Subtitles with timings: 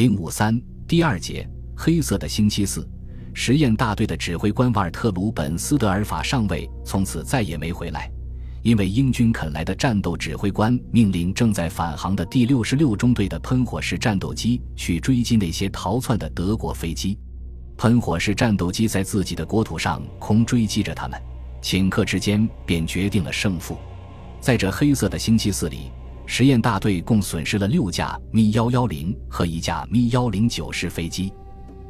[0.00, 0.58] 零五三
[0.88, 1.46] 第二节
[1.76, 2.88] 黑色的星期四，
[3.34, 8.10] 实验大队的指挥官瓦尔特·鲁本斯德尔法上尉从此再也没回来，
[8.62, 17.18] 因为英军肯来的战斗指挥官命令正在返航的第六十六中队的喷火式战斗机去追击那些逃窜的德国飞机。
[17.76, 21.20] 喷火式战斗机在自己的国土上空追击着他们，
[21.60, 23.76] 顷刻之间便决定了胜负。
[24.40, 25.90] 在这黑色的星期四里。
[26.32, 31.32] 实验大队共损失了六架咪幺幺零和一架咪幺零九式飞机。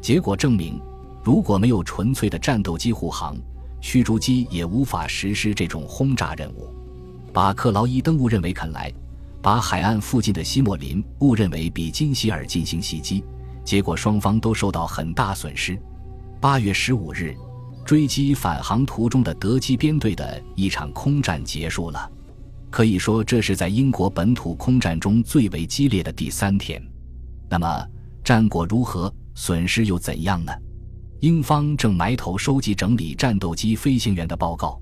[0.00, 0.80] 结果证明，
[1.22, 3.36] 如果没有纯粹的战斗机护航，
[3.82, 6.74] 驱逐机也无法实施这种轰炸任务。
[7.34, 8.90] 把克劳伊登误认为肯来，
[9.42, 13.22] 把海岸附近的西莫林误认为比金希尔进行袭击，
[13.62, 15.78] 结果双方都受到很大损失。
[16.40, 17.36] 八月十五日，
[17.84, 22.10] 追击返航途中的德机编队的一场空战结束了。
[22.70, 26.80] 可以说，这是在英国本土空战中最为激烈的第三天。
[27.48, 27.86] 那么，
[28.22, 29.12] 战果如何？
[29.34, 30.52] 损失又怎样呢？
[31.20, 34.80] 英方正埋头收集整理战斗机飞行员的报告，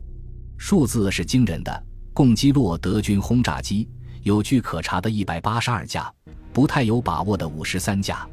[0.57, 3.89] 数字是惊人的：共击落德军轰炸机
[4.23, 6.13] 有据可查的一百八十二架，
[6.53, 8.29] 不太有把握的五十三架。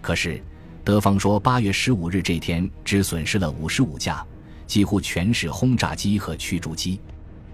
[0.00, 0.42] 可是，
[0.84, 4.24] 德方说，八月十五日这天只损失了五十五架，
[4.66, 7.00] 几乎全是轰炸机和驱逐机。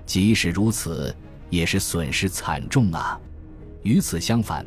[0.05, 1.15] 即使如此。
[1.51, 3.19] 也是损失惨重啊！
[3.83, 4.65] 与此相反，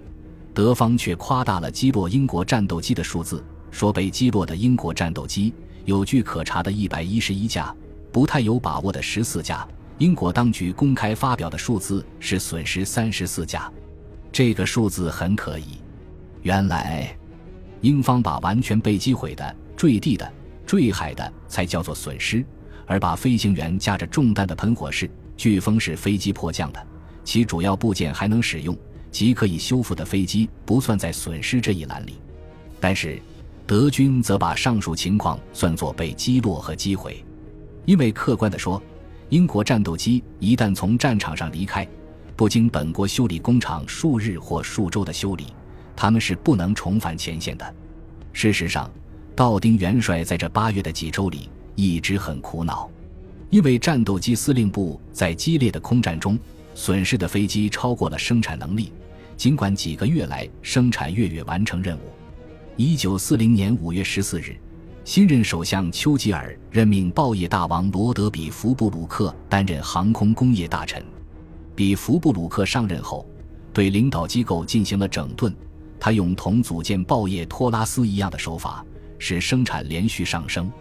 [0.54, 5.54] 德方却夸大了击落英国战斗机的数字，说被击落的英国战斗机
[5.86, 7.76] 有据可查的一百一十一架，
[8.12, 9.68] 不太有把握的十四架。
[9.98, 13.72] 英国当局公开发表的数字是损失三十四架，
[14.32, 15.78] 这个数字很可疑。
[16.42, 17.16] 原来，
[17.82, 20.34] 英方把完全被击毁的、坠地的、
[20.66, 22.44] 坠海的才叫做损失，
[22.88, 25.08] 而把飞行员架着重弹的喷火式。
[25.42, 26.88] 飓风是飞机迫降的，
[27.24, 28.78] 其主要部件还能使用，
[29.10, 32.22] 即可以修复的飞机不算在损失这一栏里。
[32.80, 33.20] 但是，
[33.66, 37.26] 德军则把上述情况算作被击落和击毁，
[37.86, 38.80] 因为客观地说，
[39.30, 41.88] 英国战斗机一旦从战场上离开，
[42.36, 45.48] 不经本国修理工厂数日或数周的修理，
[45.96, 47.76] 他们是不能重返前线的。
[48.32, 48.88] 事实上，
[49.36, 52.88] 道丁元帅在这八月的几周里一直很苦恼。
[53.52, 56.40] 因为战斗机司令部在激烈的空战中
[56.74, 58.94] 损失的飞机超过了生产能力，
[59.36, 62.02] 尽管几个月来生产月月完成任务。
[62.78, 64.56] 一九四零年五月十四日，
[65.04, 71.04] 新任首相丘吉尔任命报业大王罗德比福布鲁克担任航空工业大臣。
[71.76, 73.28] 比福布鲁克上任后，
[73.74, 75.54] 对领导机构进行了整顿，
[76.00, 78.86] 他用同组建报业托拉斯一样的手法，
[79.20, 80.72] 使生产连续上升。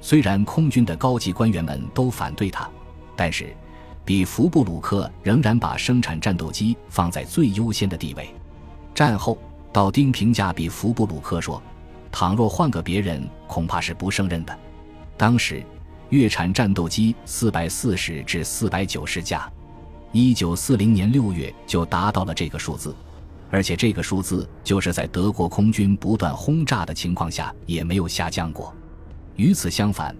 [0.00, 2.68] 虽然空军的高级官员们都反对他，
[3.16, 3.54] 但是
[4.04, 8.34] 比福布鲁克仍然把生产战斗机放在最优先的地位。
[8.94, 9.38] 战后，
[9.72, 11.62] 道丁评价比福布鲁克说
[12.10, 14.58] ：“倘若换个别人，恐怕是不胜任的。”
[15.16, 15.62] 当时，
[16.10, 19.50] 月产战斗机四百四十至四百九十架，
[20.12, 22.94] 一九四零年六月就达到了这个数字，
[23.50, 28.74] 而且这个数字就是在德国空军不断轰炸的情况下也没有下降过。
[29.38, 30.14] 与此相反，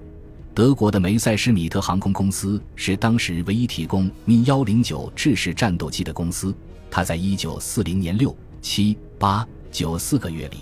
[0.54, 6.54] 德国的梅塞施米特航空公司是当时唯一提供米幺零九制式战斗机的公司。
[6.88, 10.58] 它在一九四零年六、七、八、九四个月里，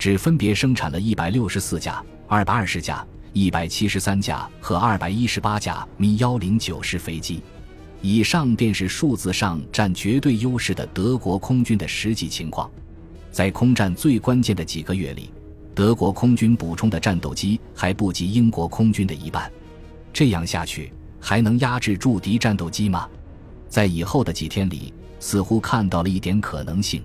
[0.00, 7.40] 只分别生产了一百六十四架、二百二十架、一百七十三架和二百一十八架米幺零九式飞机。
[8.02, 12.68] 以上便是数字上占绝对优势的德国空军的实际情况。
[13.30, 15.30] 在空战最关键的几个月里。
[15.76, 19.52] 德国空军补充的战斗机还不及英国空军的一半，
[20.10, 23.06] 这样下去还能压制住敌战斗机吗？
[23.68, 27.04] 在以后的几天里，似乎看到了一点可能性。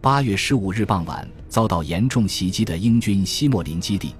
[0.00, 4.14] 八月十五日傍晚遭到严重袭击的英军西莫林基地，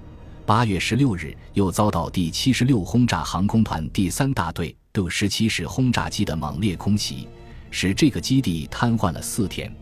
[0.45, 7.27] 八月十六日又遭到第七十六轰炸航空团第三大队六十七式轰炸机的猛烈空袭，
[7.71, 9.75] 使这个基地瘫痪了四天。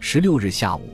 [0.00, 0.88] 十六日下午。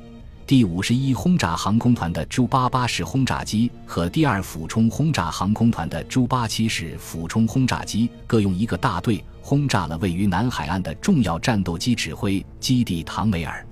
[0.48, 13.62] 第五十一轰炸航空团的朱八八式轰炸机和第二俯冲轰炸航空团的朱八七式俯冲轰炸机各用一个大队轰炸了位于南海岸的重要战斗机指挥基地唐梅尔，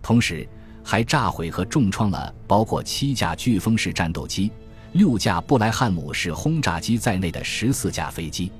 [0.00, 0.48] 同时
[0.82, 4.50] 还炸毁和重创了包括七架飓风式战斗机、
[4.92, 8.50] 六架布莱汉姆式轰炸机在内的十四架飞机。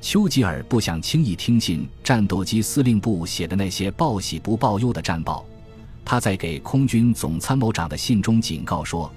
[0.00, 5.44] 丘吉尔不想轻易听信战斗机司令部写的那些报喜不报忧的战报。
[6.04, 9.10] 他在给空军总参谋长的信中警告说：“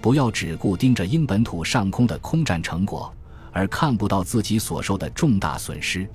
[0.00, 3.12] 不要只顾盯着英本土上空的空战成果，
[3.52, 6.08] 而看不到自己所受的重大损失。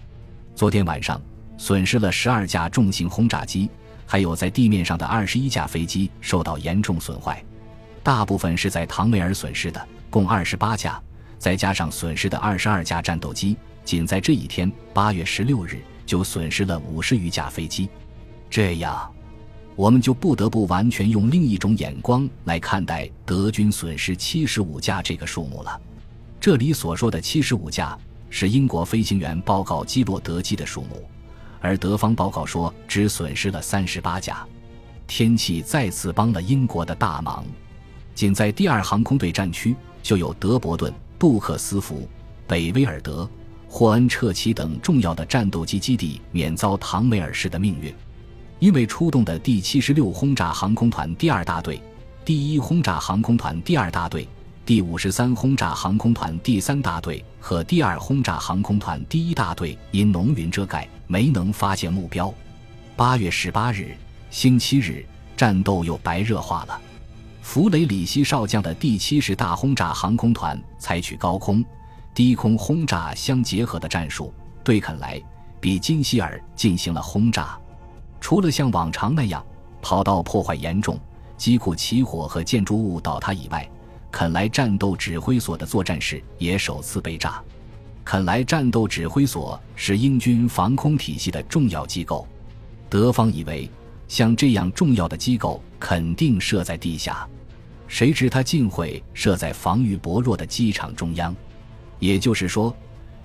[0.55, 1.21] 昨天晚上
[1.57, 3.69] 损失了十二架重型轰炸机，
[4.05, 7.43] 还有在地面上的二十一架飞机受到严重损坏，
[8.01, 11.01] 大部分是在唐梅尔损失的，共二十八架，
[11.37, 17.89] 再加上损失的二十二架战斗机，仅在这一天，八月十六日就损失了五十余架飞机。
[18.49, 19.13] 这样，
[19.75, 25.81] 我们就不得不完全用另一种眼光来看待德军损失七十五架这个数目了。
[26.39, 27.97] 这里所说的七十五架
[28.29, 31.03] 是英国飞行员报告击落德机的数目。
[31.59, 34.45] 而德方报告说，只损失了三十八架。
[35.07, 37.43] 天气再次帮了英国的大忙，
[38.13, 42.07] 仅在第二航空队战区就有德伯顿、杜克斯福、
[42.47, 43.27] 北威尔德、
[43.67, 47.93] 霍恩彻奇等重要的战斗机基地免遭唐梅尔式的命运，
[48.59, 51.81] 因为出动的第七十六轰炸航空团第二大队、
[52.23, 54.27] 第一轰炸航空团第二大队。
[54.65, 62.33] 第五十三轰炸航空团第三大队和第二轰炸航空团第一大队因浓云遮盖，没能发现目标。
[62.95, 63.95] 八月十八日，
[64.31, 65.05] 星期日，
[65.37, 66.81] 战斗又白热化了。
[67.43, 71.63] 弗雷里希少将的第七十大轰炸航空团采取高空、
[72.15, 75.21] 低空轰炸相结合的战术，对肯莱、
[75.59, 77.55] 比金希尔进行了轰炸。
[78.25, 79.45] 除了像往常那样
[79.83, 80.99] 跑道破坏严重、
[81.37, 83.69] 机库起火和建筑物倒塌以外，
[84.09, 87.39] 肯莱战斗指挥所的作战室也首次被炸。
[88.03, 92.27] 肯莱战斗指挥所是英军防空体系的重要机构，
[92.89, 93.69] 德方以为
[94.07, 97.29] 像这样重要的机构肯定设在地下，
[97.87, 101.35] 谁知它竟会设在防御薄弱的机场中央。
[101.99, 102.75] 也就是说，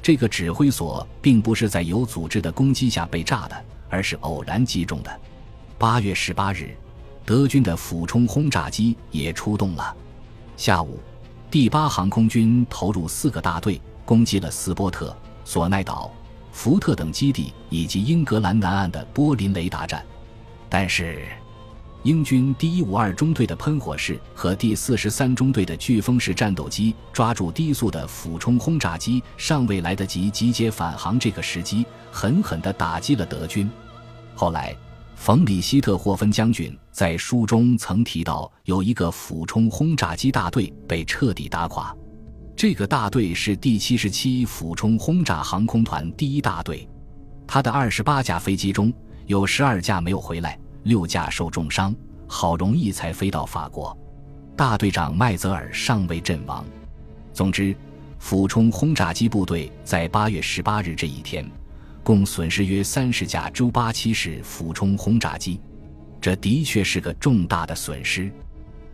[0.03, 5.21] 这个指挥所并不是在有组织的攻击下被炸的，而是偶然击中的。
[5.77, 6.75] 八月十八日，
[7.27, 9.95] 德军的俯冲轰炸机也出动了。
[10.57, 11.01] 下午，
[11.51, 15.15] 第八航空军投入四个大队，攻击了斯波特、
[15.45, 16.11] 索奈岛、
[16.53, 20.05] 福特等基地，以及英格兰南岸的波林雷达站。
[20.69, 21.27] 但是，
[22.03, 33.71] 英军第一五二中队的喷火式和第四十三中队的飓风式战斗机抓住低速的俯冲轰炸机尚未来得及集结返航这个时机，狠狠地打击了德军。
[34.35, 34.77] 后来。
[35.17, 41.95] 冯·里希特霍芬将军在书中曾提到，有一个俯冲轰炸机大队被彻底打垮。
[42.57, 46.89] 这个大队是第七十七俯冲轰炸航空团第一大队，
[47.47, 48.91] 他的二十八架飞机中
[49.27, 51.95] 有十二架没有回来，六架受重伤，
[52.27, 53.97] 好容易才飞到法国。
[54.57, 56.65] 大队长麦泽尔尚未阵亡。
[57.33, 57.75] 总之，
[58.19, 61.49] 俯冲轰炸机部队在八月十八日这一天。
[62.03, 65.61] 共损失约三十架 J 八七式俯冲轰炸机，
[66.19, 68.33] 这的确是个重大的损失。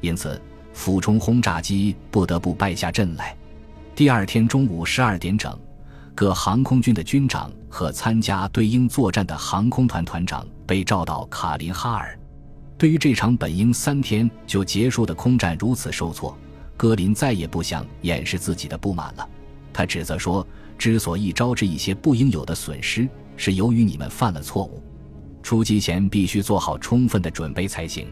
[0.00, 0.41] 因此，
[0.73, 3.35] 俯冲轰炸机不得不败下阵来。
[3.94, 5.56] 第二天中午十二点整，
[6.16, 12.18] 各航空军的军长和参加对英作战的航空团团长被召到卡林哈尔。
[12.76, 16.36] 对于这场本应三天就结束的空战如此受挫，
[16.76, 19.28] 戈林再也不想掩饰自己的不满了。
[19.72, 20.44] 他指责说。
[20.78, 24.82] 之所以招致一些不应有的损失，是由于你们犯了错误。
[25.42, 28.08] 出击前必须做好充分的准备才行。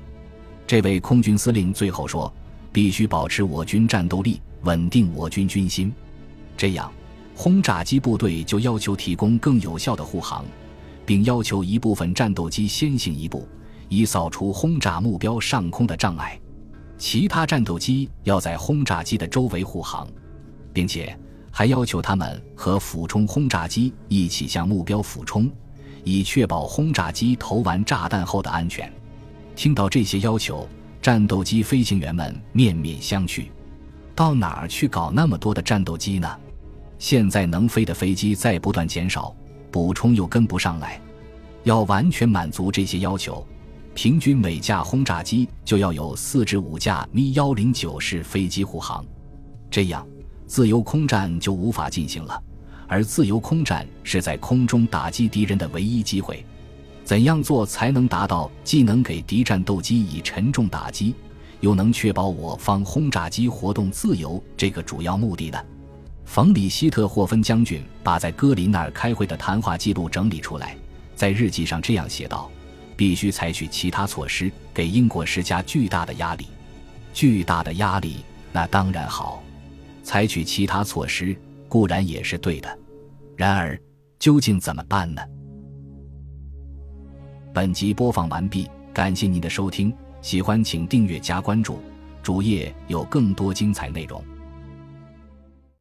[0.66, 2.32] 这位空军司令最后说
[2.72, 5.92] ：“必须保持我军战斗力，稳定我军军心。
[6.56, 6.90] 这样，
[7.34, 10.44] 轰炸机部队就要求提供更有效的护航，
[11.04, 13.46] 并要求一部分战斗机先行一步，
[13.88, 16.40] 以扫除轰炸目标上空的障碍。
[16.96, 20.08] 其他战斗机要在轰炸机的周围护航，
[20.72, 21.16] 并且。”
[21.56, 25.48] 还要求他们和俯冲轰炸机一起向目标俯冲，
[26.02, 28.92] 以确保轰炸机投完炸弹后的安全。
[29.54, 30.68] 听到这些要求，
[31.00, 33.44] 战斗机飞行员们面面相觑。
[34.16, 36.28] 到哪儿去搞那么多的战斗机呢？
[36.98, 39.34] 现在能飞的飞机在不断减少，
[39.70, 41.00] 补充又跟不上来。
[41.62, 43.46] 要完全满足这些要求，
[43.94, 49.04] 平均每架轰炸机就要有四至五架咪幺零九式飞机护航。
[49.70, 50.06] 这样。
[50.46, 52.40] 自由空战就无法进行了，
[52.86, 56.44] 而自由空战是在空中打击敌人的唯一机会。
[57.02, 61.14] 怎样做才能达到既能给敌战斗机以沉重打击，
[61.60, 65.58] 又能确保我方轰炸机活动自由这个主要目的呢？
[66.24, 70.76] 冯·里希特霍芬将军把在戈林那儿开会的谈话记录整理出来，
[71.14, 72.50] 在日记上这样写道
[72.96, 76.46] ：“必须采取其他措施，给英国施加巨大的压力。
[77.12, 78.16] 巨大的压力，
[78.52, 79.42] 那当然好。”
[80.02, 81.34] 采取其他措施
[81.68, 82.78] 固然也是对的，
[83.36, 83.80] 然而
[84.18, 85.22] 究竟怎么办呢？
[87.54, 91.78] 本集播放完毕，感谢您的收听，喜欢请订阅加关注，
[92.22, 94.22] 主页有更多精彩内容。